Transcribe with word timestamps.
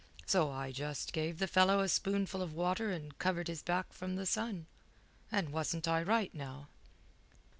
So 0.25 0.49
I 0.49 0.71
just 0.71 1.13
gave 1.13 1.37
the 1.37 1.45
fellow 1.45 1.81
a 1.81 1.87
spoonful 1.87 2.41
of 2.41 2.53
water 2.55 2.89
and 2.89 3.15
covered 3.19 3.47
his 3.47 3.61
back 3.61 3.93
from 3.93 4.15
the 4.15 4.25
sun. 4.25 4.65
And 5.31 5.51
wasn't 5.51 5.87
I 5.87 6.01
right 6.01 6.33
now?" 6.33 6.69